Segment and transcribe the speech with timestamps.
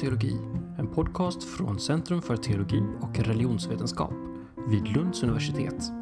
[0.00, 0.36] teologi,
[0.78, 4.12] en podcast från Centrum för teologi och religionsvetenskap
[4.68, 5.92] vid Lunds universitet.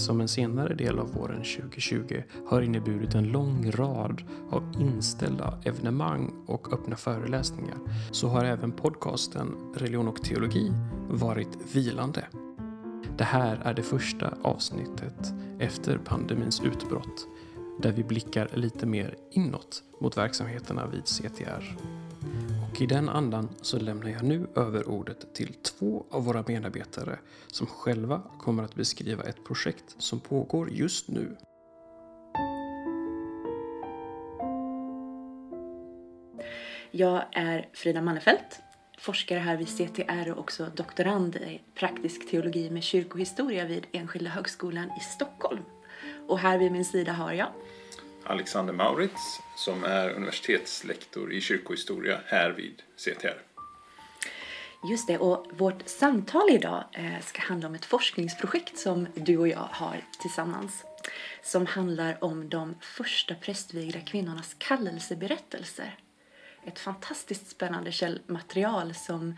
[0.00, 6.32] Som en senare del av våren 2020 har inneburit en lång rad av inställda evenemang
[6.46, 7.76] och öppna föreläsningar
[8.10, 10.72] så har även podcasten Religion och teologi
[11.08, 12.24] varit vilande.
[13.18, 17.26] Det här är det första avsnittet efter pandemins utbrott
[17.82, 21.76] där vi blickar lite mer inåt mot verksamheterna vid CTR.
[22.70, 27.18] Och i den andan så lämnar jag nu över ordet till två av våra medarbetare
[27.46, 31.36] som själva kommer att beskriva ett projekt som pågår just nu.
[36.90, 38.60] Jag är Frida Mannefelt,
[38.98, 44.90] forskare här vid CTR och också doktorand i praktisk teologi med kyrkohistoria vid Enskilda högskolan
[45.00, 45.64] i Stockholm.
[46.28, 47.48] Och här vid min sida har jag
[48.30, 53.42] Alexander Maurits som är universitetslektor i kyrkohistoria här vid CTR.
[54.90, 59.48] Just det, och vårt samtal idag eh, ska handla om ett forskningsprojekt som du och
[59.48, 60.84] jag har tillsammans.
[61.42, 65.98] Som handlar om de första prästvigda kvinnornas kallelseberättelser.
[66.64, 69.36] Ett fantastiskt spännande källmaterial som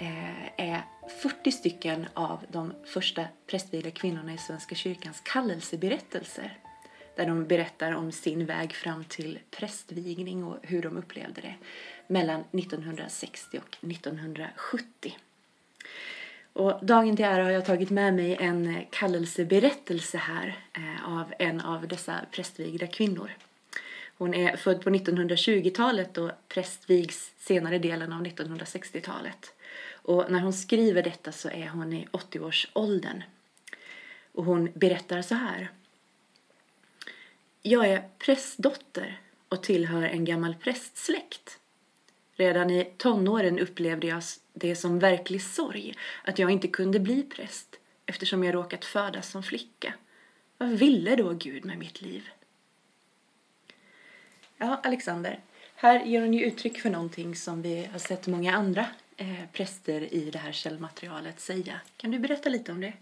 [0.00, 0.82] eh, är
[1.22, 6.58] 40 stycken av de första prästvigda kvinnorna i Svenska kyrkans kallelseberättelser
[7.16, 11.54] där de berättar om sin väg fram till prästvigning och hur de upplevde det
[12.06, 15.16] mellan 1960 och 1970.
[16.52, 21.60] Och dagen till ära har jag tagit med mig en kallelseberättelse här eh, av en
[21.60, 23.30] av dessa prästvigda kvinnor.
[24.18, 29.52] Hon är född på 1920-talet och prästvigs senare delen av 1960-talet.
[29.92, 33.22] Och när hon skriver detta så är hon i 80-årsåldern.
[34.32, 35.70] Och hon berättar så här.
[37.68, 41.58] Jag är prästdotter och tillhör en gammal prästsläkt.
[42.32, 44.22] Redan i tonåren upplevde jag
[44.52, 45.94] det som verklig sorg
[46.24, 49.94] att jag inte kunde bli präst eftersom jag råkat födas som flicka.
[50.58, 52.28] Vad ville då Gud med mitt liv?
[54.56, 55.40] Ja, Alexander,
[55.74, 60.14] här ger hon ju uttryck för någonting som vi har sett många andra eh, präster
[60.14, 61.80] i det här källmaterialet säga.
[61.96, 62.92] Kan du berätta lite om det?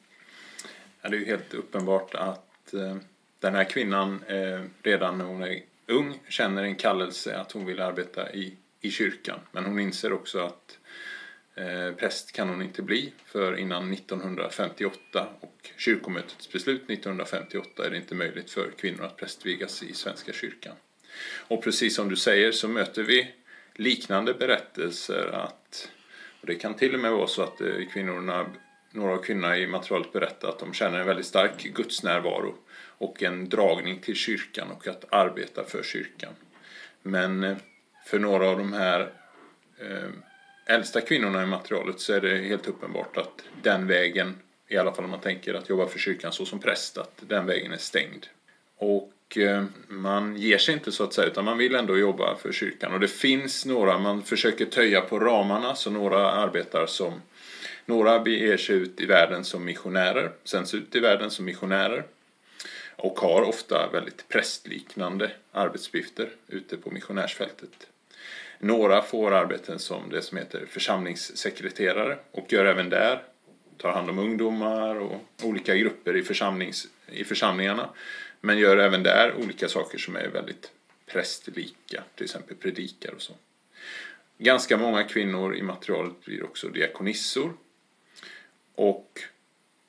[1.00, 2.96] Ja, det är ju helt uppenbart att eh
[3.44, 7.80] den här kvinnan eh, redan när hon är ung känner en kallelse att hon vill
[7.80, 9.38] arbeta i, i kyrkan.
[9.52, 10.78] Men hon inser också att
[11.54, 17.96] eh, präst kan hon inte bli för innan 1958 och kyrkomötets beslut 1958 är det
[17.96, 20.76] inte möjligt för kvinnor att prästvigas i Svenska kyrkan.
[21.48, 23.34] Och precis som du säger så möter vi
[23.74, 25.90] liknande berättelser att
[26.40, 28.46] och det kan till och med vara så att eh, kvinnorna,
[28.90, 32.54] några av kvinnorna i materialet berättar att de känner en väldigt stark gudsnärvaro
[33.04, 36.32] och en dragning till kyrkan och att arbeta för kyrkan.
[37.02, 37.56] Men eh,
[38.06, 39.00] för några av de här
[39.80, 40.10] eh,
[40.66, 44.36] äldsta kvinnorna i materialet så är det helt uppenbart att den vägen,
[44.68, 47.46] i alla fall om man tänker att jobba för kyrkan så som präst, att den
[47.46, 48.26] vägen är stängd.
[48.76, 52.52] Och eh, man ger sig inte så att säga, utan man vill ändå jobba för
[52.52, 52.92] kyrkan.
[52.92, 57.12] Och det finns några, man försöker töja på ramarna, så några arbetar som
[57.86, 62.04] några beger sig ut i världen som missionärer, sänds ut i världen som missionärer
[63.04, 67.86] och har ofta väldigt prästliknande arbetsuppgifter ute på missionärsfältet.
[68.58, 73.22] Några får arbeten som det som heter församlingssekreterare och gör även där,
[73.76, 77.88] tar hand om ungdomar och olika grupper i, församlings, i församlingarna
[78.40, 80.70] men gör även där olika saker som är väldigt
[81.06, 83.32] prästlika, till exempel predikar och så.
[84.38, 87.52] Ganska många kvinnor i materialet blir också diakonissor
[88.74, 89.20] och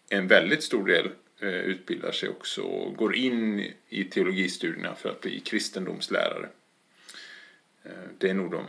[0.09, 1.09] en väldigt stor del
[1.45, 6.49] Eh, utbildar sig också och går in i teologistudierna för att bli kristendomslärare.
[7.83, 8.65] Eh, det är nog de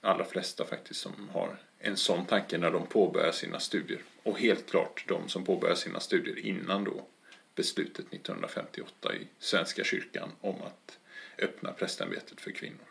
[0.00, 4.00] allra flesta faktiskt som har en sån tanke när de påbörjar sina studier.
[4.22, 7.06] Och helt klart de som påbörjar sina studier innan då
[7.54, 10.98] beslutet 1958 i Svenska kyrkan om att
[11.38, 12.86] öppna prästämbetet för kvinnor.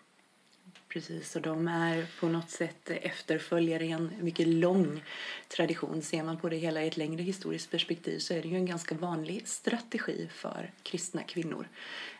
[0.95, 5.03] Precis, och de är på något sätt efterföljare i en mycket lång
[5.47, 6.01] tradition.
[6.01, 8.65] Ser man på det hela i ett längre historiskt perspektiv så är det ju en
[8.65, 11.67] ganska vanlig strategi för kristna kvinnor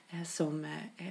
[0.10, 1.08] eh, som eh,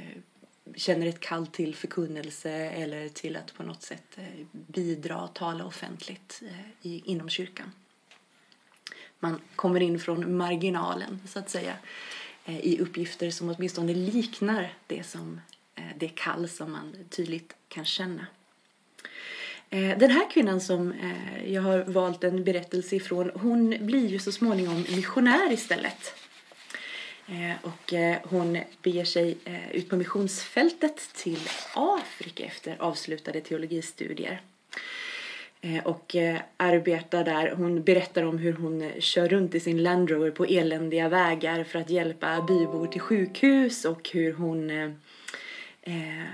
[0.75, 5.64] känner ett kall till förkunnelse eller till att på något sätt eh, bidra och tala
[5.64, 6.43] offentligt
[6.82, 7.72] inom kyrkan.
[9.20, 11.76] Man kommer in från marginalen, så att säga,
[12.46, 15.40] i uppgifter som åtminstone liknar det som
[15.84, 18.26] Eh, det kall som man tydligt kan känna.
[19.70, 24.19] Eh, den här kvinnan som eh, jag har valt en berättelse ifrån, hon blir ju
[24.19, 26.14] så småningom missionär istället.
[27.62, 27.92] Och
[28.22, 29.38] hon beger sig
[29.72, 34.42] ut på missionsfältet till Afrika efter avslutade teologistudier.
[35.84, 36.16] Och
[36.56, 37.50] arbetar där.
[37.50, 41.78] Hon berättar om hur hon kör runt i sin Land Rover på eländiga vägar för
[41.78, 44.70] att hjälpa bybor till sjukhus och hur hon
[45.86, 46.25] Eh,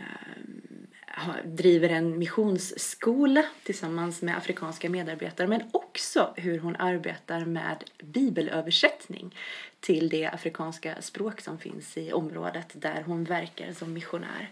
[1.45, 9.37] driver en missionsskola tillsammans med afrikanska medarbetare men också hur hon arbetar med bibelöversättning
[9.81, 14.51] till det afrikanska språk som finns i området där hon verkar som missionär.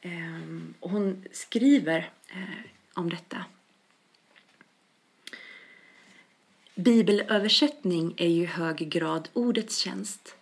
[0.00, 0.10] Eh,
[0.80, 3.44] hon skriver eh, om detta.
[6.74, 10.35] Bibelöversättning är ju i hög grad ordets tjänst.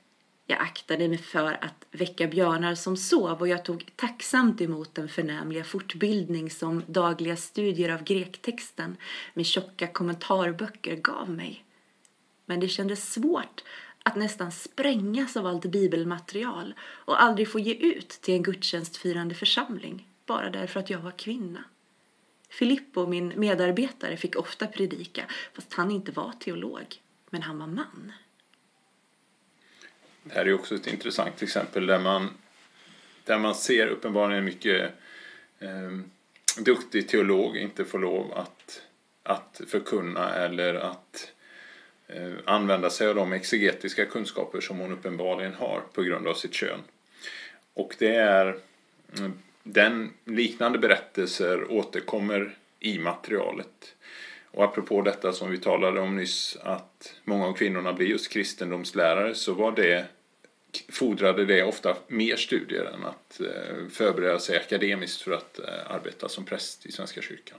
[0.47, 5.09] Jag aktade mig för att väcka björnar som sov och jag tog tacksamt emot den
[5.09, 8.97] förnämliga fortbildning som dagliga studier av grektexten
[9.35, 11.65] med tjocka kommentarböcker gav mig.
[12.47, 13.65] Men det kändes svårt
[14.03, 20.09] att nästan sprängas av allt bibelmaterial och aldrig få ge ut till en gudstjänstfirande församling
[20.27, 21.65] bara därför att jag var kvinna.
[22.49, 27.01] Filippo, min medarbetare, fick ofta predika fast han inte var teolog,
[27.31, 28.13] men han var man.
[30.25, 32.31] Det här är också ett intressant exempel där man,
[33.25, 34.91] där man ser uppenbarligen en mycket
[35.59, 35.99] eh,
[36.59, 38.83] duktig teolog inte får lov att,
[39.23, 41.33] att förkunna eller att
[42.07, 46.55] eh, använda sig av de exegetiska kunskaper som hon uppenbarligen har på grund av sitt
[46.55, 46.81] kön.
[47.75, 48.59] Och det är
[49.19, 53.95] mm, den liknande berättelser återkommer i materialet.
[54.51, 59.35] Och apropå detta som vi talade om nyss att många av kvinnorna blir just kristendomslärare
[59.35, 60.07] så var det
[60.89, 66.29] fordrade det ofta mer studier än att eh, förbereda sig akademiskt för att eh, arbeta
[66.29, 67.59] som präst i Svenska kyrkan.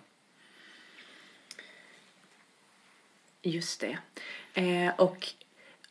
[3.42, 3.98] Just det.
[4.54, 5.28] Eh, och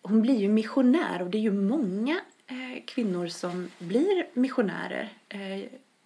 [0.03, 5.13] hon blir ju missionär och det är ju många eh, kvinnor som blir missionärer.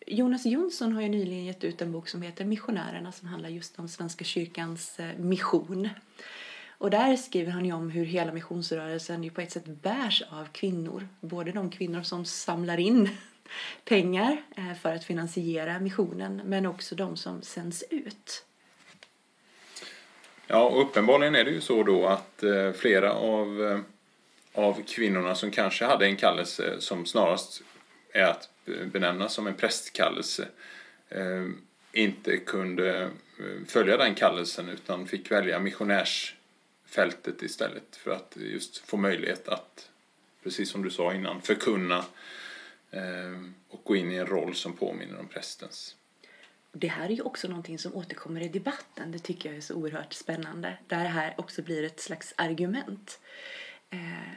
[0.07, 3.79] Jonas Jonsson har ju nyligen gett ut en bok som heter Missionärerna som handlar just
[3.79, 5.89] om Svenska kyrkans mission.
[6.79, 10.49] Och där skriver han ju om hur hela missionsrörelsen ju på ett sätt bärs av
[10.53, 11.09] kvinnor.
[11.21, 13.09] Både de kvinnor som samlar in
[13.85, 18.45] pengar eh, för att finansiera missionen men också de som sänds ut.
[20.47, 23.81] Ja, och uppenbarligen är det ju så då att eh, flera av, eh,
[24.63, 27.63] av kvinnorna som kanske hade en kallelse som snarast
[28.13, 28.49] är att
[28.93, 30.49] benämnas som en prästkallelse
[31.93, 33.11] inte kunde
[33.67, 36.38] följa den kallelsen utan fick välja missionärs
[36.89, 39.91] fältet istället för att just få möjlighet att,
[40.43, 42.05] precis som du sa innan, förkunna
[42.91, 45.97] eh, och gå in i en roll som påminner om prästens.
[46.73, 49.13] Det här är ju också någonting som återkommer i debatten.
[49.13, 50.79] Det tycker jag är så oerhört spännande.
[50.87, 53.21] Där det här också blir ett slags argument.
[53.91, 54.33] Eh,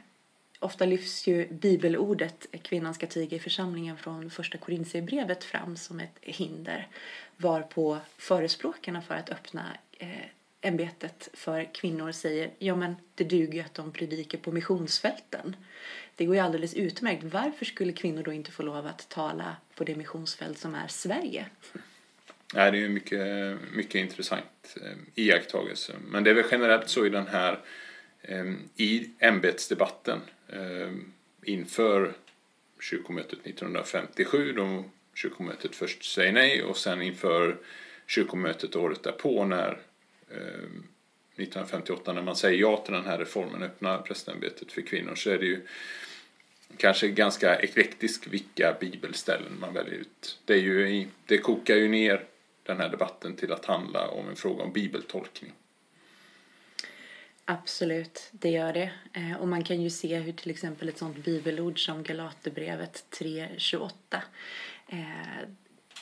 [0.59, 6.17] ofta lyfts ju bibelordet kvinnan ska tiga i församlingen från första Korintierbrevet fram som ett
[6.21, 6.87] hinder
[7.37, 10.25] varpå förespråkarna för att öppna eh,
[10.61, 15.55] ämbetet för kvinnor säger ja men det duger ju att de predikar på missionsfälten.
[16.15, 17.23] Det går ju alldeles utmärkt.
[17.23, 21.45] Varför skulle kvinnor då inte få lov att tala på det missionsfält som är Sverige?
[22.53, 25.93] Nej, det är ju mycket, mycket intressant eh, iakttagelse.
[26.07, 27.59] Men det är väl generellt så i den här
[28.21, 30.91] eh, i ämbetsdebatten eh,
[31.43, 32.13] inför
[32.81, 37.57] kyrkomötet 1957 då kyrkomötet först säger nej och sen inför
[38.07, 39.79] kyrkomötet året därpå när
[40.33, 40.69] Eh,
[41.35, 45.37] 1958 när man säger ja till den här reformen, öppna prästämbetet för kvinnor, så är
[45.37, 45.67] det ju
[46.77, 50.39] kanske ganska eklektisk vilka bibelställen man väljer ut.
[50.45, 52.25] Det, är ju, det kokar ju ner
[52.63, 55.53] den här debatten till att handla om en fråga om bibeltolkning.
[57.45, 58.91] Absolut, det gör det.
[59.13, 63.91] Eh, och man kan ju se hur till exempel ett sånt bibelord som Galaterbrevet 3.28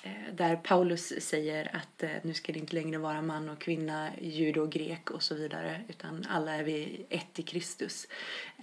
[0.04, 4.10] Eh, där Paulus säger att eh, nu ska det inte längre vara man och kvinna,
[4.22, 8.08] jude och grek och så vidare, utan alla är vi ett i Kristus,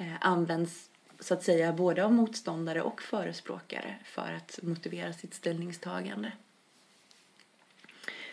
[0.01, 0.91] eh, används
[1.21, 6.33] så att säga både av motståndare och förespråkare för att motivera sitt ställningstagande.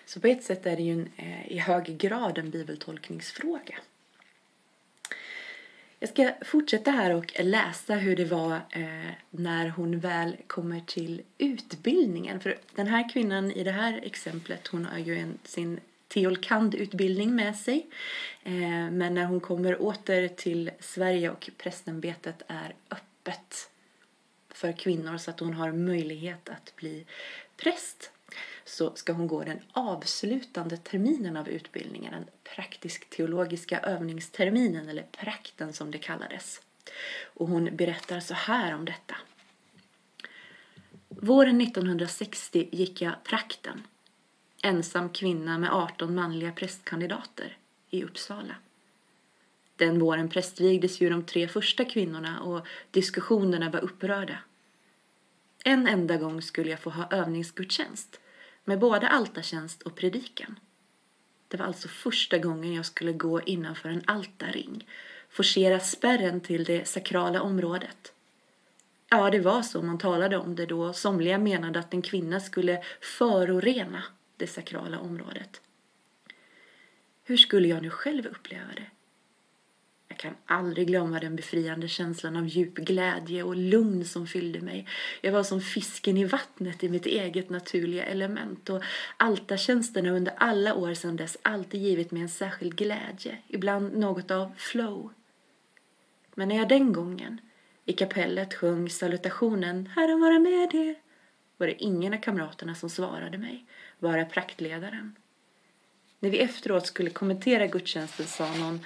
[0.06, 1.10] Så på ett sätt är det ju en,
[1.48, 3.76] i hög grad en bibeltolkningsfråga.
[6.04, 11.22] Jag ska fortsätta här och läsa hur det var eh, när hon väl kommer till
[11.38, 12.40] utbildningen.
[12.40, 17.56] För den här kvinnan i det här exemplet, hon har ju en, sin teolkandutbildning med
[17.56, 17.88] sig.
[18.44, 18.52] Eh,
[18.92, 23.70] men när hon kommer åter till Sverige och prästämbetet är öppet
[24.50, 27.06] för kvinnor så att hon har möjlighet att bli
[27.58, 28.12] präst
[28.66, 35.92] så ska hon gå den avslutande terminen av utbildningen, den praktisk-teologiska övningsterminen, eller prakten som
[35.92, 36.62] det kallades.
[37.24, 39.16] Och hon berättar så här om detta.
[41.10, 43.84] Våren 1960 gick jag prakten,
[44.62, 47.58] ensam kvinna med 18 manliga prästkandidater,
[47.90, 48.56] i Uppsala.
[49.76, 54.38] Den våren prästvigdes ju de tre första kvinnorna och diskussionerna var upprörda.
[55.64, 58.20] En enda gång skulle jag få ha övningsgudstjänst
[58.64, 60.60] med både altartjänst och predikan.
[61.48, 64.88] Det var alltså första gången jag skulle gå innanför en altarring,
[65.30, 68.14] forcera spärren till det sakrala området.
[69.10, 70.94] Ja, det var så man talade om det då.
[70.94, 74.04] Somliga menade att en kvinna skulle förorena
[74.38, 75.62] det sakrala området.
[77.24, 78.88] Hur skulle jag nu själv uppleva det?
[80.14, 84.88] Jag kan aldrig glömma den befriande känslan av djup glädje och lugn som fyllde mig.
[85.22, 88.84] Jag var som fisken i vattnet i mitt eget naturliga element och
[89.18, 94.52] altartjänsterna under alla år sedan dess alltid givit mig en särskild glädje, ibland något av
[94.58, 95.14] flow.
[96.36, 97.42] Men när jag den gången
[97.86, 100.96] i kapellet sjöng salutationen Herren vara med er
[101.58, 103.66] var det ingen av kamraterna som svarade mig,
[104.00, 105.16] bara praktledaren.
[106.20, 108.80] När vi efteråt skulle kommentera gudstjänsten sa någon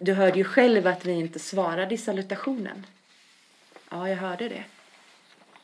[0.00, 2.86] du hörde ju själv att vi inte svarade i salutationen.
[3.88, 4.64] Ja, jag hörde det.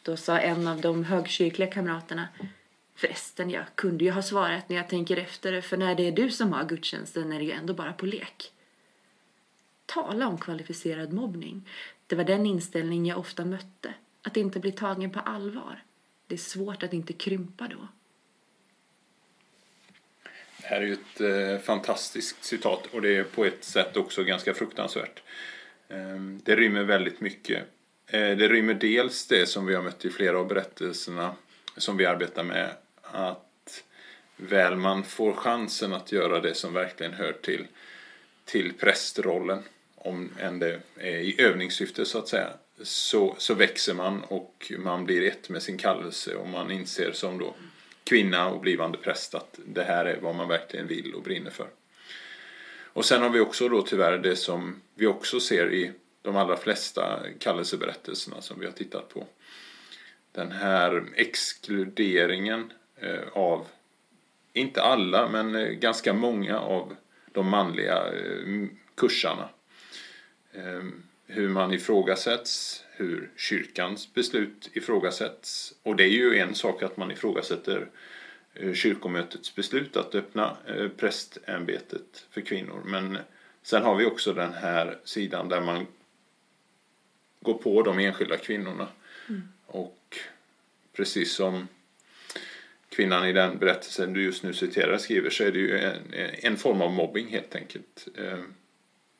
[0.02, 2.28] Då sa en av de högkyrkliga kamraterna
[2.96, 6.30] Förresten, jag kunde ju ha svarat när jag tänker efter, för när det är du
[6.30, 8.52] som har gudstjänsten är det ju ändå bara på lek.
[9.86, 11.68] Tala om kvalificerad mobbning.
[12.06, 15.82] Det var den inställning jag ofta mötte, att inte bli tagen på allvar.
[16.26, 17.88] Det är svårt att inte krympa då.
[20.68, 24.24] Det här är ju ett eh, fantastiskt citat och det är på ett sätt också
[24.24, 25.22] ganska fruktansvärt.
[25.88, 27.58] Eh, det rymmer väldigt mycket.
[28.06, 31.34] Eh, det rymmer dels det som vi har mött i flera av berättelserna
[31.76, 32.70] som vi arbetar med.
[33.02, 33.84] Att
[34.36, 37.66] väl man får chansen att göra det som verkligen hör till,
[38.44, 39.62] till prästrollen,
[39.94, 42.48] om än det är i övningssyfte så att säga,
[42.82, 47.38] så, så växer man och man blir ett med sin kallelse och man inser som
[47.38, 47.54] då
[48.08, 51.68] kvinna och blivande präst att det här är vad man verkligen vill och brinner för.
[52.96, 56.56] Och sen har vi också då tyvärr det som vi också ser i de allra
[56.56, 59.26] flesta kallelseberättelserna som vi har tittat på.
[60.32, 63.66] Den här exkluderingen eh, av,
[64.52, 66.96] inte alla, men eh, ganska många av
[67.32, 69.48] de manliga eh, kursarna.
[71.26, 75.74] Hur man ifrågasätts, hur kyrkans beslut ifrågasätts.
[75.82, 77.88] Och det är ju en sak att man ifrågasätter
[78.54, 82.82] eh, kyrkomötets beslut att öppna eh, prästämbetet för kvinnor.
[82.84, 83.18] Men
[83.62, 85.86] sen har vi också den här sidan där man
[87.40, 88.88] går på de enskilda kvinnorna.
[89.28, 89.42] Mm.
[89.66, 90.18] Och
[90.92, 91.68] precis som
[92.88, 96.56] kvinnan i den berättelsen du just nu citerar skriver så är det ju en, en
[96.56, 98.08] form av mobbing helt enkelt.
[98.18, 98.42] Eh,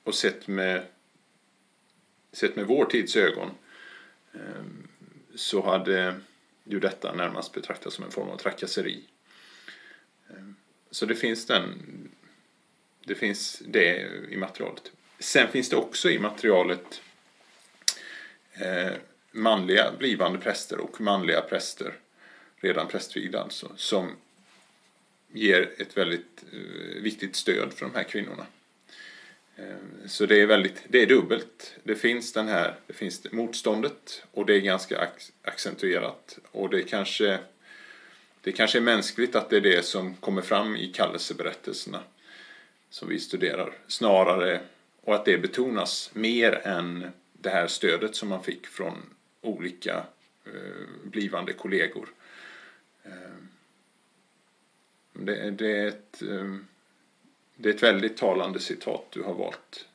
[0.05, 0.83] och sett med,
[2.33, 3.66] sett med vår tids ögon Ehm,
[4.37, 4.89] Ehm,
[5.35, 6.15] så hade
[6.65, 9.05] ju detta närmast betraktats som en form av trakasseri.
[10.31, 10.57] Ehm,
[10.91, 11.83] så det finns den
[13.07, 14.93] det finns det i materialet.
[15.19, 17.03] Sen finns det också i materialet
[18.53, 18.93] eh,
[19.33, 21.95] manliga blivande präster och manliga präster,
[22.57, 24.17] redan prästvigda alltså, som
[25.33, 28.47] ger ett väldigt eh, viktigt stöd för de här kvinnorna.
[29.57, 31.77] Eh, så det är väldigt, det är dubbelt.
[31.85, 35.09] Det finns den här, det finns motståndet och det är ganska
[35.43, 36.39] accentuerat.
[36.53, 37.39] Och det kanske,
[38.41, 42.01] det kanske är mänskligt att det är det som kommer fram i kallelseberättelserna
[42.91, 43.73] som vi studerar.
[43.87, 44.61] Snarare,
[45.01, 50.05] och att det betonas mer än det här stödet som man fick från olika
[50.45, 52.09] eh, blivande kollegor.
[53.03, 53.13] Eh,
[55.13, 56.57] det, det är ett eh,
[57.57, 59.87] det är ett väldigt talande citat du har valt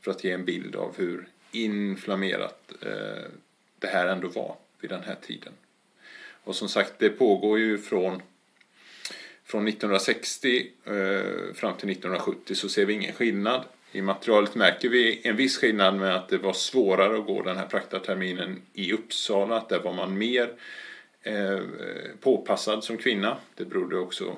[0.00, 3.30] för att ge en bild av hur inflammerat eh,
[3.78, 5.52] det här ändå var vid den här tiden.
[6.44, 8.22] Och som sagt, det pågår ju från,
[9.44, 13.64] från 1960 eh, fram till 1970 så ser vi ingen skillnad.
[13.92, 17.56] I materialet märker vi en viss skillnad med att det var svårare att gå den
[17.56, 20.52] här praktaterminen i Uppsala, att där var man mer
[21.22, 21.60] eh,
[22.20, 23.36] påpassad som kvinna.
[23.54, 24.36] Det berodde också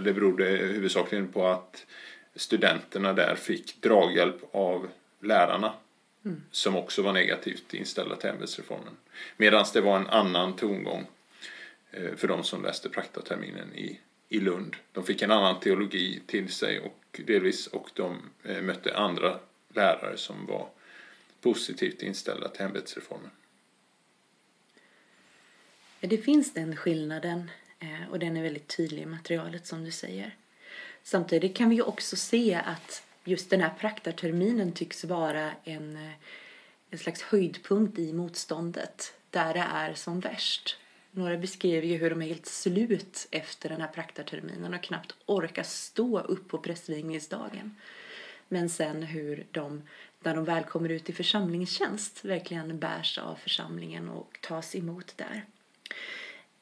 [0.00, 1.86] det berodde huvudsakligen på att
[2.34, 4.88] studenterna där fick draghjälp av
[5.20, 5.74] lärarna
[6.24, 6.42] mm.
[6.50, 8.96] som också var negativt inställda till ämbetsreformen.
[9.36, 11.06] Medan det var en annan tongång
[11.90, 14.76] eh, för de som läste praktaterminen i, i Lund.
[14.92, 19.38] De fick en annan teologi till sig och delvis och de eh, mötte andra
[19.74, 20.68] lärare som var
[21.40, 23.30] positivt inställda till ämbetsreformen.
[26.00, 30.36] Det finns den skillnaden Eh, och den är väldigt tydlig i materialet som du säger.
[31.02, 36.12] Samtidigt kan vi ju också se att just den här praktarterminen tycks vara en, eh,
[36.90, 40.76] en slags höjdpunkt i motståndet där det är som värst.
[41.10, 45.62] Några beskrev ju hur de är helt slut efter den här praktarterminen och knappt orkar
[45.62, 47.76] stå upp på prästvigningsdagen.
[48.48, 49.82] Men sen hur de,
[50.20, 55.44] när de väl kommer ut i församlingstjänst, verkligen bärs av församlingen och tas emot där.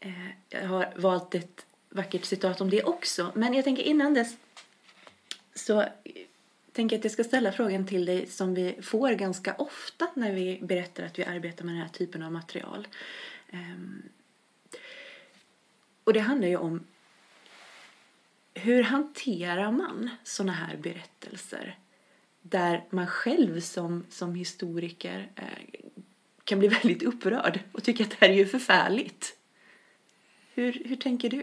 [0.04, 4.36] Eh, jag har valt ett vackert citat om det också, men jag tänker innan dess
[5.54, 5.84] så
[6.72, 10.32] tänker jag att jag ska ställa frågan till dig som vi får ganska ofta när
[10.32, 12.88] vi berättar att vi arbetar med den här typen av material.
[13.50, 14.02] Ehm,
[16.04, 16.86] och det handlar ju om
[18.54, 21.78] hur hanterar man sådana här berättelser
[22.42, 25.44] där man själv som, som historiker eh,
[26.44, 29.36] kan bli väldigt upprörd och tycka att det här är ju förfärligt.
[30.56, 31.42] Hur, hur tänker du?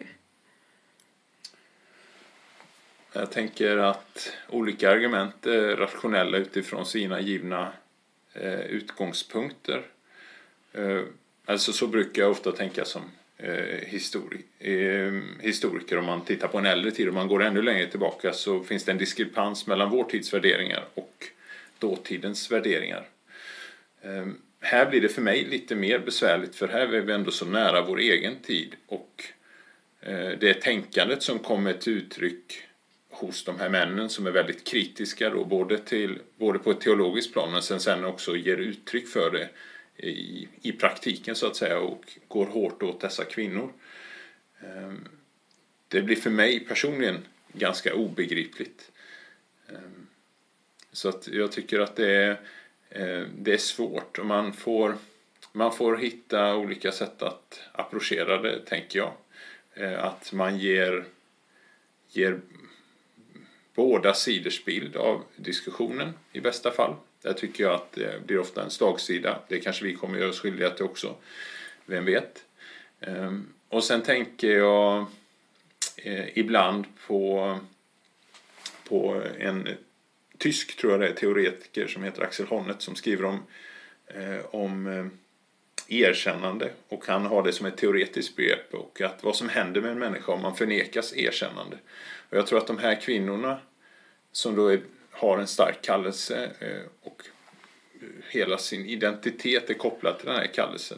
[3.13, 7.71] Jag tänker att olika argument är rationella utifrån sina givna
[8.33, 9.85] eh, utgångspunkter.
[10.73, 11.01] Eh,
[11.45, 13.01] alltså så brukar jag ofta tänka som
[13.37, 15.97] eh, histori eh, historiker.
[15.97, 18.83] Om man tittar på en äldre tid, om man går ännu längre tillbaka så finns
[18.83, 21.25] det en diskrepans mellan vår tids värderingar och
[21.79, 23.07] dåtidens värderingar.
[24.01, 24.27] Eh,
[24.63, 27.81] här blir det för mig lite mer besvärligt för här är vi ändå så nära
[27.81, 29.23] vår egen tid och
[30.01, 32.63] eh, det tänkandet som kommer till uttryck
[33.09, 37.33] hos de här männen som är väldigt kritiska då, både, till, både på ett teologiskt
[37.33, 39.49] plan men sen, sen också ger uttryck för det
[40.07, 43.73] i, i praktiken så att säga och går hårt åt dessa kvinnor.
[44.59, 45.07] Ehm,
[45.87, 47.17] det blir för mig personligen
[47.53, 48.91] ganska obegripligt.
[49.69, 50.07] Ehm,
[50.91, 52.39] så att jag tycker att det är,
[52.91, 54.97] Eh, det är svårt och man får,
[55.51, 59.13] man får hitta olika sätt att approchera det, tänker jag.
[59.73, 61.05] Eh, att man ger,
[62.09, 62.39] ger
[63.75, 66.95] båda sidors bild av diskussionen i bästa fall.
[67.21, 69.39] Där tycker jag att det blir ofta en slagsida.
[69.47, 71.15] Det kanske vi kommer göra oss skyldiga till också.
[71.85, 72.45] Vem vet?
[72.99, 75.05] Ehm, och sen tänker jag
[75.97, 77.59] eh, ibland på,
[78.89, 79.67] på en
[80.41, 83.43] tysk, tror jag det är, teoretiker som heter Axel Honneth som skriver om,
[84.07, 85.05] eh, om eh,
[85.87, 89.91] erkännande och han har det som ett teoretiskt begrepp och att vad som händer med
[89.91, 91.77] en människa om man förnekas erkännande.
[92.29, 93.59] Och jag tror att de här kvinnorna
[94.31, 97.23] som då är, har en stark kallelse eh, och
[98.01, 100.97] eh, hela sin identitet är kopplad till den här kallelsen.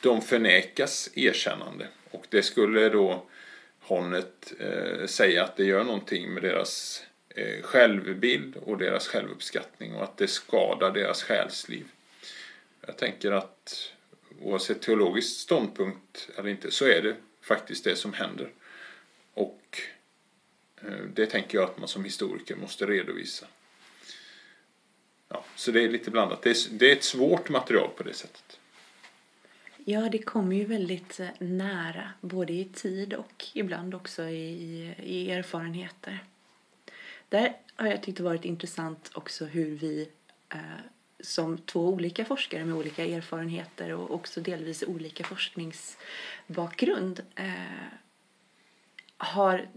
[0.00, 3.26] De förnekas erkännande och det skulle då
[3.80, 7.02] Honnet eh, säga att det gör någonting med deras
[7.34, 11.86] Eh, självbild och deras självuppskattning och att det skadar deras själsliv.
[12.86, 13.92] Jag tänker att
[14.40, 18.52] oavsett teologisk ståndpunkt eller inte så är det faktiskt det som händer.
[19.34, 19.80] Och
[20.82, 23.46] eh, det tänker jag att man som historiker måste redovisa.
[25.28, 26.42] Ja, så det är lite blandat.
[26.42, 28.60] Det är, det är ett svårt material på det sättet.
[29.84, 35.30] Ja, det kommer ju väldigt eh, nära, både i tid och ibland också i, i
[35.30, 36.24] erfarenheter.
[37.30, 40.08] Där har jag tyckt det varit intressant också hur vi
[40.48, 40.58] eh,
[41.20, 47.52] som två olika forskare med olika erfarenheter och också delvis olika forskningsbakgrund eh,
[49.16, 49.68] har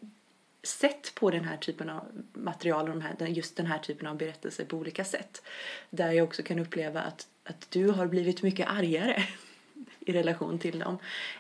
[0.64, 4.18] sett på den här typen av material och de här, just den här typen av
[4.18, 5.42] berättelser på olika sätt.
[5.90, 9.24] Där jag också kan uppleva att, att du har blivit mycket argare
[10.00, 10.98] i relation till dem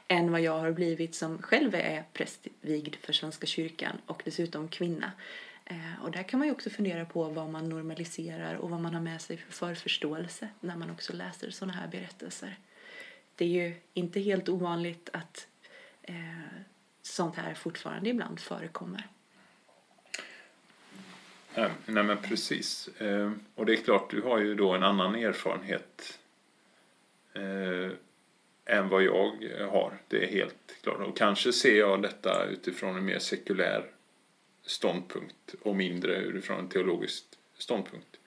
[0.08, 5.12] än vad jag har blivit som själv är prästvigd för Svenska kyrkan och dessutom kvinna.
[5.66, 8.94] Eh, och där kan man ju också fundera på vad man normaliserar och vad man
[8.94, 12.58] har med sig för förståelse när man också läser sådana här berättelser.
[13.36, 15.48] Det är ju inte helt ovanligt att
[16.02, 16.16] eh,
[17.02, 19.08] sånt här fortfarande ibland förekommer.
[21.86, 22.88] Nej men precis.
[22.88, 26.20] Eh, och det är klart, du har ju då en annan erfarenhet
[27.34, 27.92] eh,
[28.66, 29.32] än vad jag
[29.72, 29.98] har.
[30.08, 31.00] Det är helt klart.
[31.00, 33.86] Och kanske ser jag detta utifrån en mer sekulär
[34.66, 37.24] ståndpunkt och mindre utifrån en teologisk
[37.58, 38.20] ståndpunkt.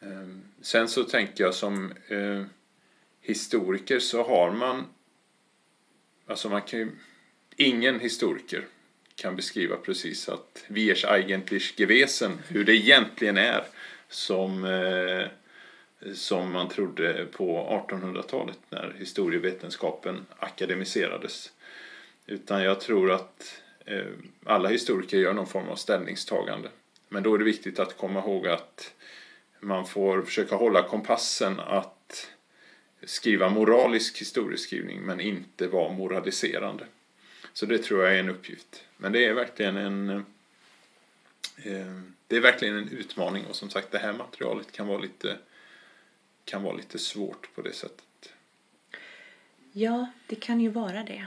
[0.00, 2.42] Ehm, sen så tänker jag som eh,
[3.20, 4.84] historiker så har man
[6.28, 6.90] Alltså man kan ju
[7.56, 8.64] ingen historiker
[9.14, 13.64] kan beskriva precis att wie ers eigentlich gewesen, hur det egentligen är
[14.08, 15.26] som, eh,
[16.14, 21.52] som man trodde på 1800-talet när historievetenskapen akademiserades.
[22.26, 24.06] Utan jag tror att Eh,
[24.44, 26.68] alla historiker gör någon form av ställningstagande.
[27.08, 28.94] Men då är det viktigt att komma ihåg att
[29.60, 32.30] man får försöka hålla kompassen att
[33.02, 36.86] skriva moralisk historieskrivning men inte vara moraliserande.
[37.52, 38.84] Så det tror jag är en uppgift.
[38.96, 40.10] Men det är verkligen en
[41.64, 45.38] eh, det är verkligen en utmaning och som sagt det här materialet kan vara lite
[46.44, 48.32] kan vara lite svårt på det sättet.
[49.72, 51.26] Ja, det kan ju vara det.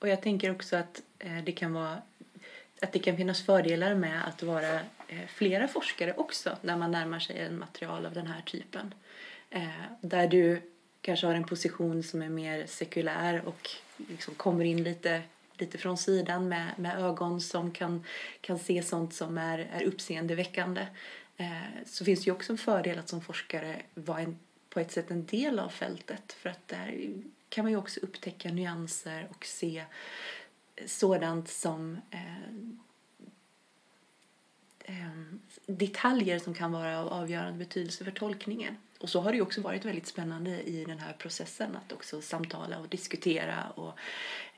[0.00, 2.02] Och jag tänker också att eh, det kan vara
[2.82, 4.74] att det kan finnas fördelar med att vara
[5.08, 8.94] eh, flera forskare också när man närmar sig en material av den här typen.
[9.50, 9.68] Eh,
[10.00, 10.62] där du
[11.00, 15.22] kanske har en position som är mer sekulär och liksom kommer in lite,
[15.54, 18.04] lite från sidan med, med ögon som kan,
[18.40, 20.86] kan se sånt som är, är uppseendeväckande.
[21.86, 24.38] Så finns det ju också en fördel att som forskare vara en,
[24.70, 26.94] på ett sätt en del av fältet för att där
[27.50, 29.84] kan man ju också upptäcka nyanser och se
[30.86, 32.54] sådant som eh,
[34.90, 38.76] Ehm, detaljer som kan vara av avgörande betydelse för tolkningen.
[39.00, 42.20] Och så har det ju också varit väldigt spännande i den här processen att också
[42.20, 43.98] samtala och diskutera och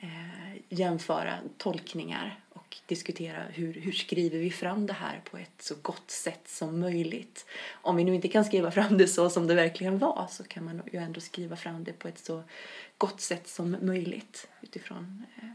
[0.01, 5.75] eh, jämföra tolkningar och diskutera hur, hur skriver vi fram det här på ett så
[5.83, 7.47] gott sätt som möjligt.
[7.73, 10.65] Om vi nu inte kan skriva fram det så som det verkligen var så kan
[10.65, 12.43] man ju ändå skriva fram det på ett så
[12.99, 15.49] gott sätt som möjligt utifrån eh,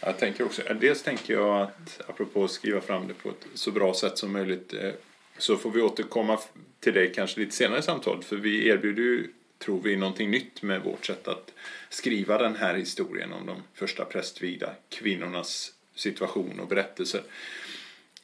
[0.00, 3.70] jag tänker också, dels tänker jag att apropå att skriva fram det på ett så
[3.70, 4.90] bra sätt som möjligt eh,
[5.38, 6.38] så får vi återkomma
[6.80, 10.62] till det kanske lite senare i samtalet för vi erbjuder ju, tror vi, någonting nytt
[10.62, 11.52] med vårt sätt att
[11.88, 17.22] skriva den här historien om de första prästvigda kvinnornas situation och berättelser.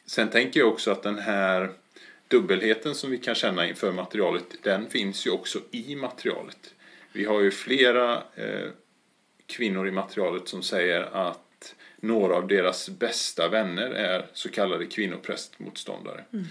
[0.07, 1.71] Sen tänker jag också att den här
[2.29, 6.75] dubbelheten som vi kan känna inför materialet, den finns ju också i materialet.
[7.13, 8.69] Vi har ju flera eh,
[9.47, 16.25] kvinnor i materialet som säger att några av deras bästa vänner är så kallade kvinnoprästmotståndare.
[16.33, 16.45] Mm.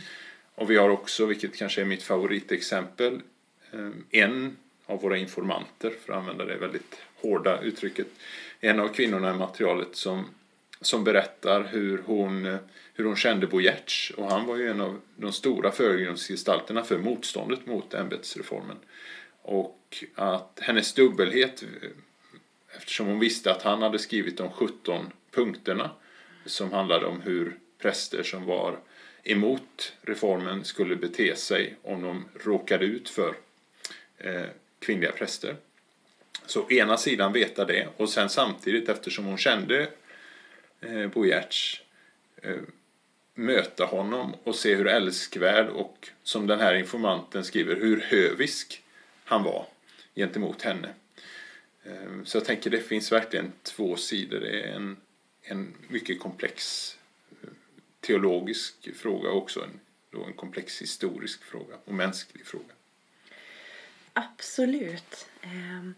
[0.55, 3.21] Och vi har också, vilket kanske är mitt favoritexempel,
[3.71, 8.07] eh, en av våra informanter, för att använda det väldigt hårda uttrycket,
[8.59, 10.25] en av kvinnorna i materialet som,
[10.81, 12.57] som berättar hur hon,
[12.93, 16.97] hur hon kände Bo Giertz och han var ju en av de stora förgrundsgestalterna för
[16.97, 18.77] motståndet mot ämbetsreformen.
[19.41, 21.63] Och att hennes dubbelhet
[22.77, 25.91] eftersom hon visste att han hade skrivit de 17 punkterna
[26.45, 28.79] som handlade om hur präster som var
[29.23, 33.35] emot reformen skulle bete sig om de råkade ut för
[34.17, 34.45] eh,
[34.79, 35.55] kvinnliga präster.
[36.45, 39.89] Så ena sidan veta det och sen samtidigt eftersom hon kände
[40.81, 41.81] eh, Bo Giertz
[42.41, 42.55] eh,
[43.33, 48.83] möta honom och se hur älskvärd och som den här informanten skriver hur hövisk
[49.25, 49.65] han var
[50.15, 50.89] gentemot henne.
[51.85, 54.39] Ehm, så jag tänker det finns verkligen två sidor.
[54.39, 54.97] Det är en,
[55.41, 56.89] en mycket komplex
[57.41, 57.49] eh,
[57.99, 59.79] teologisk fråga och också en,
[60.11, 62.73] då en komplex historisk fråga och mänsklig fråga.
[64.13, 65.27] Absolut.
[65.41, 65.95] Ehm,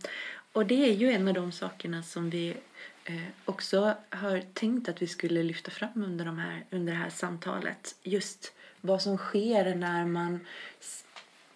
[0.52, 2.58] och det är ju en av de sakerna som vi
[3.06, 7.10] eh, också har tänkt att vi skulle lyfta fram under, de här, under det här
[7.10, 7.96] samtalet.
[8.04, 10.40] Just vad som sker när man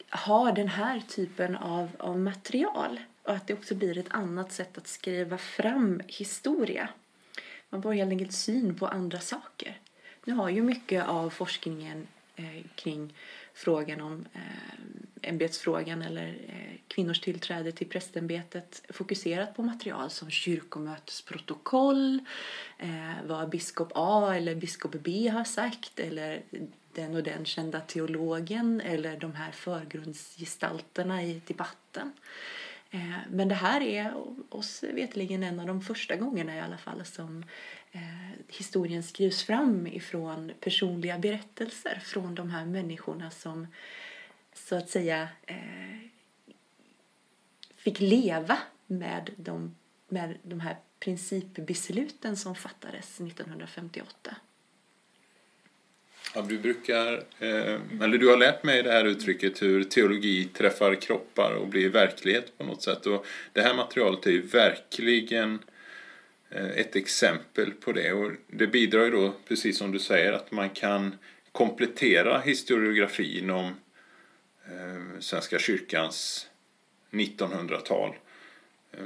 [0.10, 4.78] har den här typen av, av material och att det också blir ett annat sätt
[4.78, 6.90] att skriva fram historia.
[7.70, 9.80] Man får helt enkelt syn på andra saker.
[10.26, 13.14] Nu har ju mycket av forskningen eh, kring
[13.54, 22.20] frågan om eh, ämbetsfrågan eller eh, kvinnors tillträde till prästämbetet fokuserat på material som kyrkomötesprotokoll,
[22.78, 26.42] eh, vad biskop A eller biskop B har sagt eller
[26.94, 32.12] den och den kända teologen eller de här förgrundsgestalterna i debatten.
[32.92, 34.14] Eh, men det här är
[34.50, 37.44] oss vetligen en av de första gångerna i alla fall som
[37.92, 38.02] eh,
[38.48, 43.68] historien skrivs fram ifrån personliga berättelser från de här människorna som
[44.54, 46.00] så att säga eh,
[47.76, 49.76] fick leva med de,
[50.08, 54.36] med de här principbesluten som fattades 1958.
[56.36, 60.96] Ja, du brukar, eh, eller du har lärt mig det här uttrycket hur teologi träffar
[60.96, 63.06] kroppar och blir verklighet på något sätt.
[63.06, 65.60] Och det här materialet är ju verkligen
[66.50, 68.14] eh, ett exempel på det.
[68.14, 71.16] Och det bidrar ju då, precis som du säger, att man kan
[71.52, 73.76] komplettera historiografin om
[74.66, 76.48] eh, Svenska kyrkans
[77.12, 78.16] 1900-tal.
[78.92, 79.06] Eh,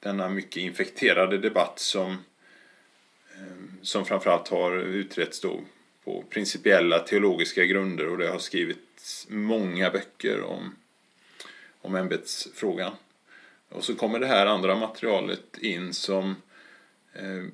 [0.00, 2.10] denna mycket infekterade debatt som,
[3.34, 5.60] eh, som framförallt har utretts då
[6.06, 10.76] på principiella teologiska grunder och det har skrivits många böcker om,
[11.80, 12.92] om ämbetsfrågan.
[13.68, 16.36] Och så kommer det här andra materialet in som,
[17.14, 17.44] eh,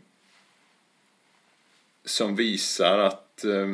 [2.05, 3.69] som visar att eh,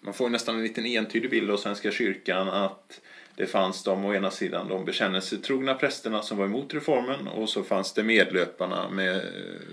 [0.00, 3.00] man får nästan en liten entydig bild av Svenska kyrkan att
[3.34, 7.62] det fanns de å ena sidan de bekännelsetrogna prästerna som var emot reformen och så
[7.62, 9.22] fanns det medlöparna med,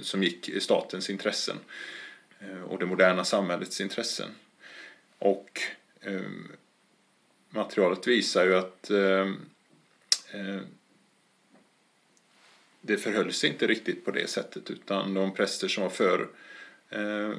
[0.02, 1.96] som gick i statens intressen eh,
[2.46, 4.30] Eh, och det moderna samhällets intressen.
[5.20, 5.62] Och
[6.02, 6.22] eh,
[7.50, 9.28] materialet visar ju att eh,
[10.32, 10.62] eh,
[12.82, 16.28] det förhöll sig inte riktigt på det sättet utan de präster som var för
[16.90, 17.34] eh,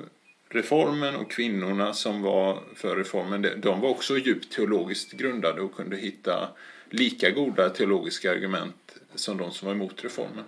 [0.48, 5.96] reformen och kvinnorna som var för reformen, de var också djupt teologiskt grundade och kunde
[5.96, 6.48] hitta
[6.90, 10.44] lika goda teologiska argument som de som var emot reformen.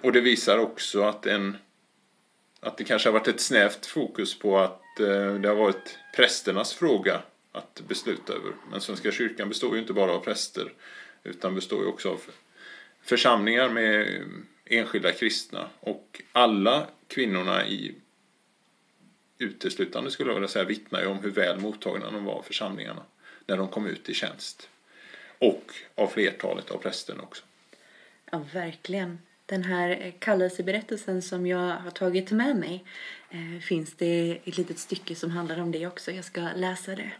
[0.00, 1.56] Och det visar också att, en,
[2.60, 6.74] att det kanske har varit ett snävt fokus på att eh, det har varit prästernas
[6.74, 8.52] fråga att besluta över.
[8.70, 10.72] Men Svenska kyrkan består ju inte bara av präster
[11.22, 12.20] utan består ju också av
[13.02, 14.22] församlingar med
[14.64, 17.94] enskilda kristna och alla kvinnorna i
[19.38, 23.02] uteslutande skulle jag vilja säga vittnar ju om hur väl mottagna de var av församlingarna
[23.46, 24.68] när de kom ut i tjänst.
[25.38, 27.44] Och av flertalet av prästerna också.
[28.30, 29.18] Ja, verkligen.
[29.48, 32.84] Den här eh, kallelseberättelsen som jag har tagit med mig
[33.30, 36.12] eh, finns det ett litet stycke som handlar om det också.
[36.12, 37.12] Jag ska läsa det.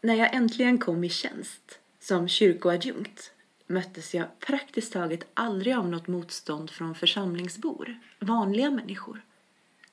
[0.00, 3.32] När jag äntligen kom i tjänst som kyrkoadjunkt
[3.66, 9.22] möttes jag praktiskt taget aldrig av något motstånd från församlingsbor, vanliga människor.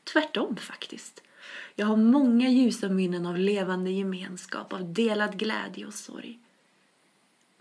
[0.04, 1.24] Tvärtom faktiskt.
[1.76, 6.40] Jag har många ljusa minnen av levande gemenskap, av delad glädje och sorg.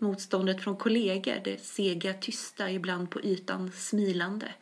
[0.01, 4.53] Motståndet från kollegor, det sega, tysta, ibland på ytan smilande,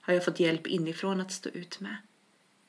[0.00, 1.96] har jag fått hjälp inifrån att stå ut med.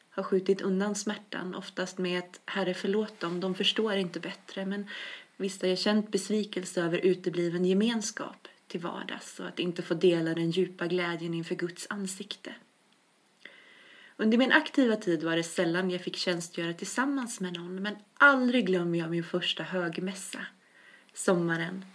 [0.09, 4.87] Har skjutit undan smärtan, oftast med ett Herre förlåt dem, de förstår inte bättre, men
[5.37, 10.33] visst har jag känt besvikelse över utebliven gemenskap till vardags och att inte få dela
[10.33, 12.53] den djupa glädjen inför Guds ansikte.
[14.17, 18.65] Under min aktiva tid var det sällan jag fick tjänstgöra tillsammans med någon men aldrig
[18.65, 20.39] glömmer jag min första högmässa.
[21.13, 21.85] Sommaren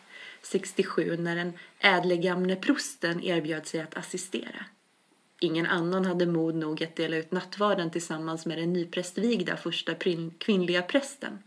[0.50, 4.64] 67 när den ädle gamle prosten erbjöd sig att assistera.
[5.40, 9.94] Ingen annan hade mod nog att dela ut nattvarden tillsammans med den nyprästvigda första
[10.38, 11.38] kvinnliga prästen.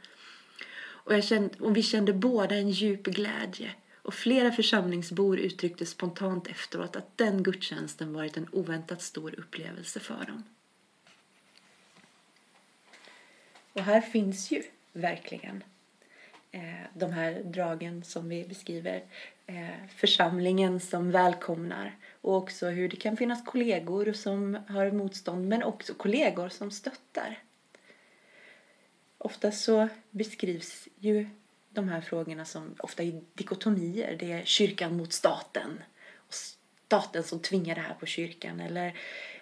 [0.82, 6.48] Och, jag kände, och vi kände båda en djup glädje och flera församlingsbor uttryckte spontant
[6.48, 10.44] efteråt att den gudstjänsten varit en oväntat stor upplevelse för dem.
[13.74, 15.64] Och här finns ju verkligen
[16.54, 19.04] Eh, de här dragen som vi beskriver.
[19.48, 25.64] Eh, församlingen som välkomnar och också hur det kan finnas kollegor som har motstånd men
[25.64, 27.40] också kollegor som stöttar.
[29.18, 31.30] Ofta så beskrivs ju
[31.70, 34.18] de här frågorna som ofta i dikotomier.
[34.20, 35.84] Det är kyrkan mot staten
[36.16, 38.88] och staten som tvingar det här på kyrkan eller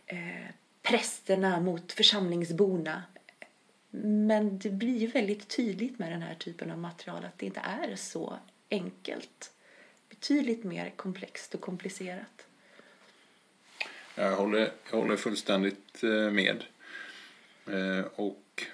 [0.05, 0.47] eh,
[0.81, 3.03] prästerna mot församlingsborna
[3.91, 7.59] men det blir ju väldigt tydligt med den här typen av material att det inte
[7.59, 9.51] är så enkelt.
[10.09, 12.47] Betydligt mer komplext och komplicerat.
[14.15, 16.63] Jag håller, jag håller fullständigt eh, med.
[17.67, 18.65] Eh, och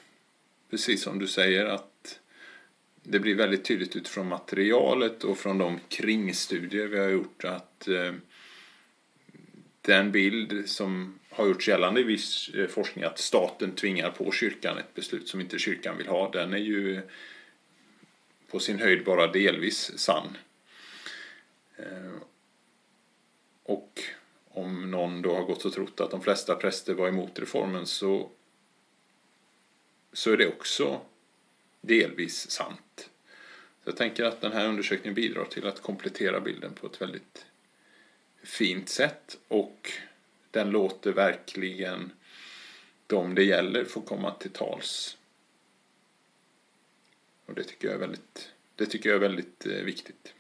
[0.70, 2.20] precis som du säger att
[3.04, 8.14] det blir väldigt tydligt utifrån materialet och från de kringstudier vi har gjort att eh,
[9.82, 14.78] den bild som har gjorts gällande i viss eh, forskning att staten tvingar på kyrkan
[14.78, 17.02] ett beslut som inte kyrkan vill ha, den är ju
[18.52, 20.38] på sin höjd bara delvis sann.
[21.78, 22.16] Eh,
[23.64, 24.02] och
[24.50, 28.30] om någon då har gått och trott att de flesta präster var emot reformen så,
[30.14, 31.02] så är det också
[31.82, 33.10] delvis sant.
[33.84, 37.46] Så jag tänker att den här undersökningen bidrar till att komplettera bilden på ett väldigt
[38.44, 39.92] fint sätt och
[40.56, 42.12] den låter verkligen
[43.08, 45.18] de det gäller få komma till tals.
[47.46, 50.34] Och det tycker jag är väldigt, det tycker jag är väldigt eh, viktigt.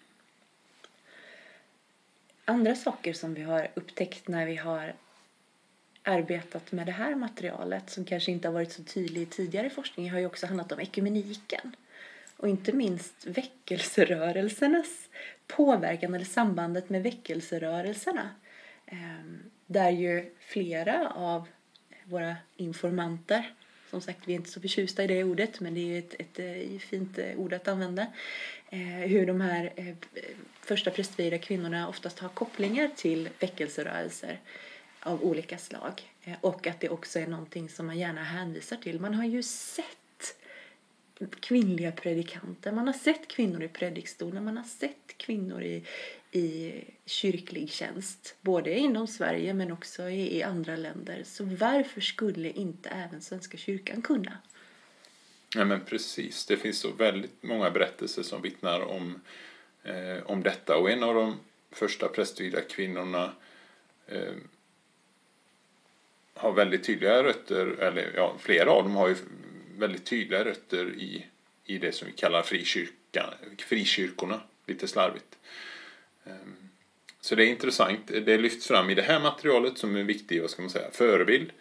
[2.45, 4.95] Andra saker som vi har upptäckt när vi har
[6.03, 10.11] arbetat med det här materialet som kanske inte har varit så tydlig i tidigare forskning
[10.11, 11.75] har ju också handlat om ekumeniken
[12.37, 15.09] och inte minst väckelserörelsernas
[15.47, 18.29] påverkan eller sambandet med väckelserörelserna.
[18.85, 21.47] Ehm, där ju flera av
[22.03, 23.53] våra informanter,
[23.89, 26.39] som sagt vi är inte så förtjusta i det ordet men det är ett, ett,
[26.39, 28.07] ett fint eh, ord att använda,
[28.69, 29.95] eh, hur de här
[30.59, 34.39] första prästvigda kvinnorna oftast har kopplingar till väckelserörelser
[34.99, 36.01] av olika slag
[36.41, 38.99] och att det också är någonting som man gärna hänvisar till.
[38.99, 39.97] Man har ju sett
[41.39, 42.71] kvinnliga predikanter.
[42.71, 45.83] Man har sett kvinnor i predikstolar, man har sett kvinnor i,
[46.35, 48.35] i kyrklig tjänst.
[48.41, 51.23] Både inom Sverige men också i, i andra länder.
[51.23, 54.37] Så varför skulle inte även Svenska kyrkan kunna?
[55.55, 56.45] Ja, men precis.
[56.45, 59.21] Det finns så väldigt många berättelser som vittnar om,
[59.83, 60.77] eh, om detta.
[60.77, 61.39] Och en av de
[61.71, 63.33] första prästvigda kvinnorna
[64.07, 64.33] eh,
[66.33, 69.15] har väldigt tydliga rötter, eller ja, flera av dem har ju
[69.77, 71.25] väldigt tydliga rötter i,
[71.65, 75.37] i det som vi kallar frikyrka, frikyrkorna, lite slarvigt.
[76.25, 76.55] Ehm,
[77.21, 78.07] så det är intressant.
[78.07, 81.51] Det lyfts fram i det här materialet som en viktig vad ska man säga, förebild.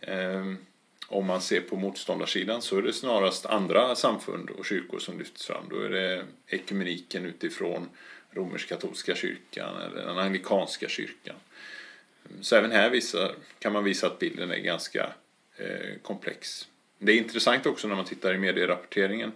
[0.00, 0.58] Ehm,
[1.08, 5.46] om man ser på motståndarsidan så är det snarast andra samfund och kyrkor som lyfts
[5.46, 5.68] fram.
[5.70, 7.88] Då är det ekumeniken utifrån
[8.30, 11.36] romersk-katolska kyrkan eller den anglikanska kyrkan.
[12.40, 15.12] Så även här visar, kan man visa att bilden är ganska
[15.56, 16.68] eh, komplex.
[16.98, 19.32] Det är intressant också när man tittar i medierapporteringen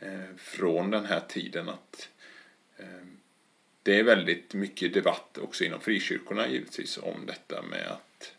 [0.00, 2.13] eh, från den här tiden att eh,
[3.84, 8.32] det är väldigt mycket debatt också inom frikyrkorna givetvis om detta med att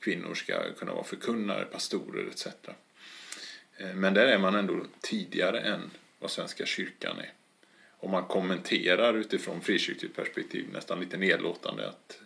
[0.00, 2.46] kvinnor ska kunna vara förkunnare, pastorer etc.
[3.76, 7.32] Eh, men där är man ändå tidigare än vad Svenska kyrkan är.
[7.90, 12.20] Och man kommenterar utifrån frikyrkligt perspektiv nästan lite nedlåtande att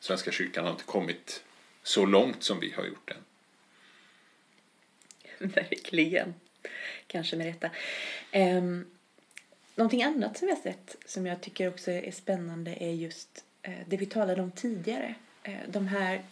[0.00, 1.44] Svenska kyrkan har inte kommit
[1.82, 3.24] så långt som vi har gjort än.
[5.38, 6.34] Verkligen.
[7.06, 7.70] Kanske med rätta.
[8.32, 8.86] Um,
[9.74, 13.96] någonting annat som jag sett som jag tycker också är spännande är just eh, det
[13.96, 15.14] vi talade om tidigare.
[15.42, 16.22] Eh, de här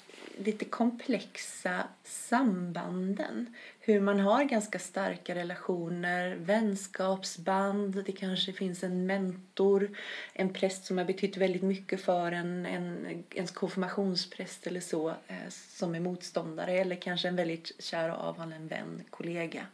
[0.45, 3.55] lite komplexa sambanden.
[3.81, 9.97] Hur man har ganska starka relationer, vänskapsband, det kanske finns en mentor,
[10.33, 15.49] en präst som har betytt väldigt mycket för en, en ens konfirmationspräst eller så, eh,
[15.49, 19.67] som är motståndare, eller kanske en väldigt kär och avhållen vän, kollega,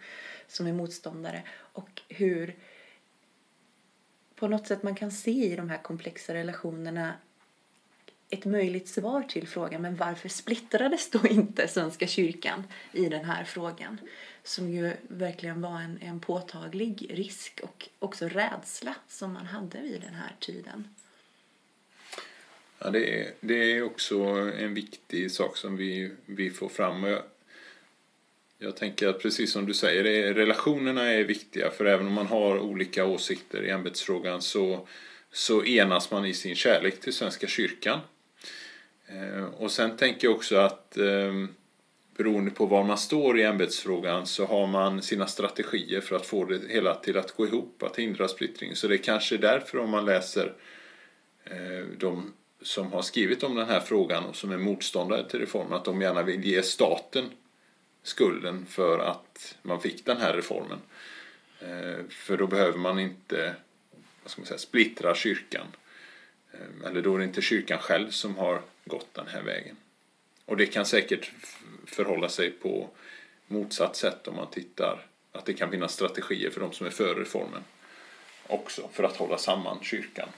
[0.49, 1.43] som är motståndare.
[1.57, 2.55] Och hur
[4.37, 7.15] på något sätt man kan se i de här komplexa relationerna
[8.31, 13.45] ett möjligt svar till frågan men varför splittrades då inte Svenska kyrkan i den här
[13.45, 14.01] frågan?
[14.43, 20.01] Som ju verkligen var en, en påtaglig risk och också rädsla som man hade vid
[20.01, 20.95] den här tiden.
[22.79, 24.19] Ja, det, är, det är också
[24.59, 27.05] en viktig sak som vi, vi får fram.
[27.05, 27.23] Jag,
[28.59, 32.27] jag tänker att precis som du säger, är, relationerna är viktiga för även om man
[32.27, 34.89] har olika åsikter i ämbetsfrågan så,
[35.33, 38.01] så enas man i sin kärlek till Svenska kyrkan.
[39.07, 41.49] Eh, och sen tänker jag också att ehm,
[42.17, 46.45] beroende på var man står i ämbetsfrågan så har man sina strategier för att få
[46.45, 48.77] det hela till att gå ihop, att hindra splittring.
[48.77, 50.53] Så det är kanske därför om man läser
[51.45, 55.73] eh, de som har skrivit om den här frågan och som är motståndare till reformen,
[55.73, 57.31] att de gärna vill ge staten
[58.07, 60.79] skulden för att man fick den här reformen.
[61.61, 63.55] Eh, för då behöver man inte
[64.23, 65.67] vad ska man säga, splittra kyrkan.
[66.53, 69.77] Eh, eller då är det inte kyrkan själv som har gått den här vägen.
[70.45, 71.33] Och det kan säkert
[71.87, 72.89] förhålla sig på
[73.47, 77.15] motsatt sätt om man tittar att det kan finnas strategier för de som är för
[77.15, 77.65] reformen
[78.47, 80.29] också för att hålla samman kyrkan.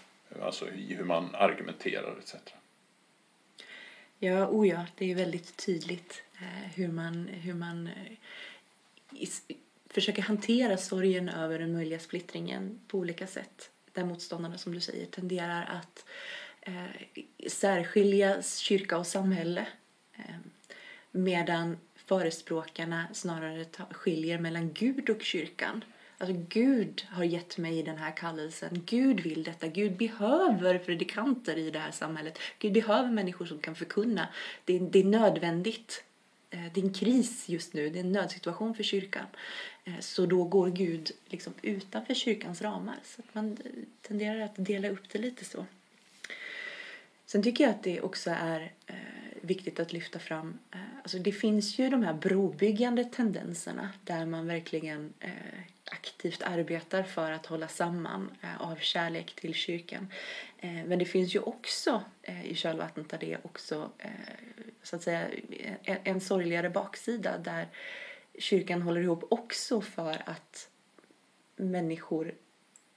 [0.43, 2.35] Alltså i hur man argumenterar etc.
[4.19, 9.29] Ja, oja, ja, det är väldigt tydligt Eh, hur man, hur man eh,
[9.91, 13.71] försöker hantera sorgen över den möjliga splittringen på olika sätt.
[13.93, 16.05] Där motståndarna, som du säger, tenderar att
[16.61, 19.67] eh, särskilja kyrka och samhälle
[20.15, 20.37] eh,
[21.11, 25.85] medan förespråkarna snarare skiljer mellan Gud och kyrkan.
[26.19, 28.83] Alltså Gud har gett mig den här kallelsen.
[28.87, 29.69] Gud vill detta.
[29.69, 32.39] Gud behöver predikanter i det här samhället.
[32.59, 34.29] Gud behöver människor som kan förkunna.
[34.65, 36.05] Det är, det är nödvändigt.
[36.51, 37.91] Eh, det är en kris just nu.
[37.91, 39.27] Det är en nödsituation för kyrkan.
[39.85, 42.97] Eh, så då går Gud liksom utanför kyrkans ramar.
[43.05, 43.71] Så att man eh,
[44.03, 45.67] tenderar att dela upp det lite så.
[47.27, 48.73] Sen tycker jag att det också är
[49.41, 50.59] viktigt att lyfta fram,
[51.03, 55.13] alltså det finns ju de här brobyggande tendenserna där man verkligen
[56.09, 60.13] aktivt arbetar för att hålla samman eh, av kärlek till kyrkan.
[60.59, 63.91] Eh, men det finns ju också eh, i kölvattnet av det också
[64.83, 65.29] så att säga
[65.83, 67.69] en, en sorgligare baksida där
[68.39, 70.69] kyrkan håller ihop också för att
[71.57, 72.35] människor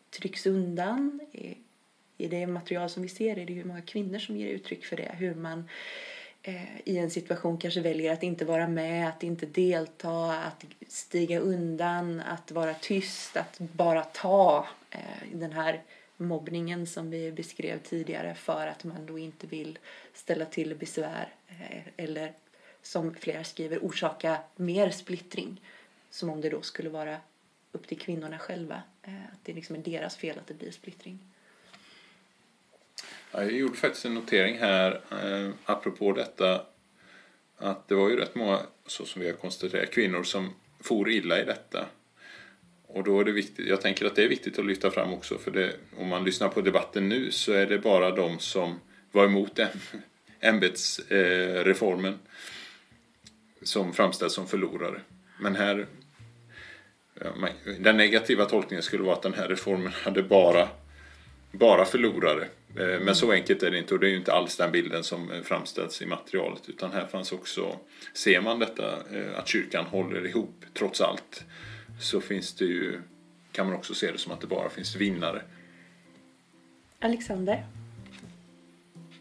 [0.10, 1.20] trycks undan,
[2.18, 4.98] i det material som vi ser är det ju många kvinnor som ger uttryck för
[4.98, 5.16] det.
[5.18, 5.66] Hur man eh,
[6.44, 11.40] Eh, i en situation kanske väljer att inte vara med, att inte delta, att stiga
[11.40, 15.00] undan, att vara tyst, att bara ta eh,
[15.34, 15.82] den här
[16.18, 19.80] mobbningen som vi beskrev tidigare för att man då inte vill
[20.14, 22.34] ställa till besvär eh, eller
[22.82, 25.62] som flera skriver orsaka mer splittring.
[26.10, 27.18] Som om det då skulle vara
[27.72, 28.82] upp till kvinnorna själva.
[29.04, 31.20] Eh, att det liksom är deras fel att det blir splittring.
[33.32, 36.62] Jag gjorde faktiskt en notering här eh, apropå detta
[37.58, 41.42] att det var ju rätt många, så som vi har konstaterat, kvinnor som for illa
[41.42, 41.86] i detta.
[42.88, 45.38] Och då är det viktigt, jag tänker att det är viktigt att lyfta fram också
[45.38, 48.80] för det, om man lyssnar på debatten nu så är det bara de som
[49.12, 49.60] var emot
[50.40, 52.20] ämbetsreformen eh,
[53.64, 55.02] som framställs som förlorare.
[55.40, 55.86] Men här,
[57.80, 60.70] den negativa tolkningen skulle vara att den här reformen hade bara,
[61.52, 62.48] bara förlorare.
[62.76, 65.04] Eh, men så enkelt är det inte och det är ju inte alls den bilden
[65.04, 67.78] som eh, framställs i materialet utan här fanns också,
[68.14, 71.46] ser man detta eh, att kyrkan håller ihop trots allt
[72.00, 73.02] så finns det ju,
[73.52, 75.42] kan man också se det som att det bara finns vinnare.
[77.00, 77.66] Alexander,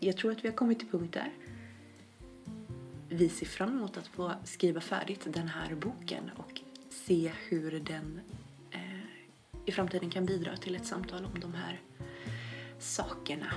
[0.00, 1.30] jag tror att vi har kommit till punkt där.
[3.08, 6.60] Vi ser fram emot att få skriva färdigt den här boken och
[6.90, 8.20] se hur den
[8.70, 8.80] eh,
[9.66, 11.80] i framtiden kan bidra till ett samtal om de här
[12.80, 13.52] sakerna.